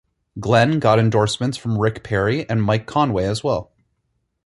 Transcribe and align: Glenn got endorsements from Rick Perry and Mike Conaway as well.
Glenn 0.39 0.79
got 0.79 0.97
endorsements 0.97 1.59
from 1.59 1.77
Rick 1.77 2.03
Perry 2.03 2.49
and 2.49 2.63
Mike 2.63 2.87
Conaway 2.87 3.29
as 3.29 3.43
well. 3.43 3.71